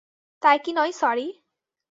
[0.43, 1.27] তাই কি নয় সরি।